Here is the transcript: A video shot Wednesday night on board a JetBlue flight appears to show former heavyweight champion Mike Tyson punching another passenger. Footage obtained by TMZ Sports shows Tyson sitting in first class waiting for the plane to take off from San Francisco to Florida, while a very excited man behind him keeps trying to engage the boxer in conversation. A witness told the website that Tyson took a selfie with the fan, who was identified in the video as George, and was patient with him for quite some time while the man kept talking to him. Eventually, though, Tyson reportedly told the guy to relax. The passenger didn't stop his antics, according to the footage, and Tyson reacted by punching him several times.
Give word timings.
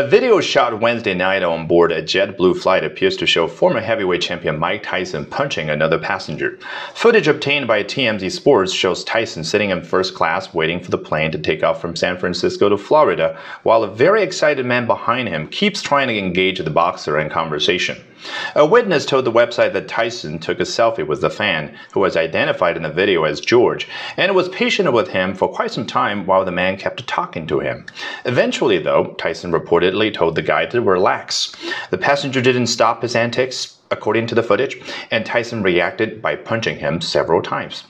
A 0.00 0.06
video 0.06 0.40
shot 0.40 0.80
Wednesday 0.80 1.12
night 1.12 1.42
on 1.42 1.66
board 1.66 1.92
a 1.92 2.02
JetBlue 2.02 2.56
flight 2.56 2.84
appears 2.84 3.18
to 3.18 3.26
show 3.26 3.46
former 3.46 3.80
heavyweight 3.80 4.22
champion 4.22 4.58
Mike 4.58 4.82
Tyson 4.82 5.26
punching 5.26 5.68
another 5.68 5.98
passenger. 5.98 6.58
Footage 6.94 7.28
obtained 7.28 7.68
by 7.68 7.84
TMZ 7.84 8.32
Sports 8.32 8.72
shows 8.72 9.04
Tyson 9.04 9.44
sitting 9.44 9.68
in 9.68 9.84
first 9.84 10.14
class 10.14 10.54
waiting 10.54 10.80
for 10.80 10.90
the 10.90 10.96
plane 10.96 11.30
to 11.32 11.38
take 11.38 11.62
off 11.62 11.82
from 11.82 11.96
San 11.96 12.16
Francisco 12.16 12.70
to 12.70 12.78
Florida, 12.78 13.38
while 13.62 13.82
a 13.82 13.94
very 13.94 14.22
excited 14.22 14.64
man 14.64 14.86
behind 14.86 15.28
him 15.28 15.46
keeps 15.48 15.82
trying 15.82 16.08
to 16.08 16.16
engage 16.16 16.60
the 16.60 16.70
boxer 16.70 17.18
in 17.18 17.28
conversation. 17.28 17.98
A 18.54 18.66
witness 18.66 19.06
told 19.06 19.24
the 19.24 19.32
website 19.32 19.72
that 19.72 19.88
Tyson 19.88 20.38
took 20.38 20.60
a 20.60 20.64
selfie 20.64 21.06
with 21.06 21.22
the 21.22 21.30
fan, 21.30 21.74
who 21.92 22.00
was 22.00 22.16
identified 22.16 22.76
in 22.76 22.82
the 22.82 22.90
video 22.90 23.24
as 23.24 23.40
George, 23.40 23.88
and 24.16 24.34
was 24.34 24.48
patient 24.50 24.92
with 24.92 25.08
him 25.08 25.34
for 25.34 25.48
quite 25.48 25.70
some 25.70 25.86
time 25.86 26.26
while 26.26 26.44
the 26.44 26.50
man 26.50 26.76
kept 26.76 27.06
talking 27.06 27.46
to 27.46 27.60
him. 27.60 27.86
Eventually, 28.24 28.78
though, 28.78 29.14
Tyson 29.18 29.52
reportedly 29.52 30.12
told 30.12 30.34
the 30.34 30.42
guy 30.42 30.66
to 30.66 30.80
relax. 30.80 31.54
The 31.90 31.98
passenger 31.98 32.40
didn't 32.40 32.66
stop 32.66 33.02
his 33.02 33.16
antics, 33.16 33.76
according 33.90 34.26
to 34.28 34.34
the 34.34 34.42
footage, 34.42 34.80
and 35.10 35.24
Tyson 35.24 35.62
reacted 35.62 36.20
by 36.20 36.36
punching 36.36 36.78
him 36.78 37.00
several 37.00 37.42
times. 37.42 37.84